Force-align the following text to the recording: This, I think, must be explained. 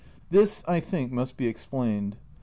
This, 0.31 0.63
I 0.67 0.79
think, 0.79 1.11
must 1.11 1.37
be 1.37 1.45
explained. 1.45 2.17